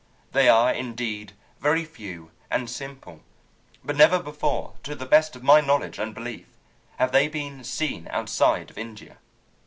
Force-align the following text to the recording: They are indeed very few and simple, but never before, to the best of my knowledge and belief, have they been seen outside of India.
They 0.31 0.49
are 0.49 0.73
indeed 0.73 1.33
very 1.59 1.85
few 1.85 2.31
and 2.49 2.67
simple, 2.71 3.21
but 3.83 3.95
never 3.95 4.17
before, 4.19 4.73
to 4.81 4.95
the 4.95 5.05
best 5.05 5.35
of 5.35 5.43
my 5.43 5.61
knowledge 5.61 5.99
and 5.99 6.15
belief, 6.15 6.47
have 6.97 7.11
they 7.11 7.27
been 7.27 7.63
seen 7.63 8.07
outside 8.09 8.71
of 8.71 8.79
India. 8.79 9.19